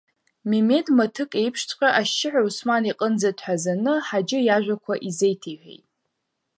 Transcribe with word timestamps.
Мемед 0.49 0.87
маҭык 0.97 1.31
еиԥшҵәҟьа 1.41 1.89
ашьшьыҳәа 1.99 2.41
Осман 2.49 2.83
иҟынӡа 2.91 3.29
дҳәазаны 3.37 3.93
Ҳаџьы 4.07 4.39
иажәақәа 4.43 4.93
изеиҭеиҳәеит. 5.07 5.85